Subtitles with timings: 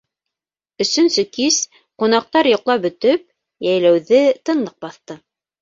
[0.85, 1.59] Өсөнсө кис,
[2.03, 3.29] ҡунаҡтар йоҡлап бөтөп,
[3.69, 5.23] йәйләүҙе тынлыҡ баҫты.